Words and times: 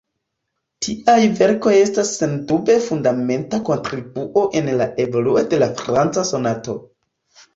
Tiaj 0.85 1.17
verkoj 1.39 1.73
estas 1.81 2.13
sendube 2.21 2.77
fundamenta 2.87 3.59
kontribuo 3.67 4.45
en 4.61 4.71
la 4.81 4.87
evoluo 5.05 5.43
de 5.53 5.59
la 5.65 5.69
franca 5.83 6.25
sonato. 6.31 6.79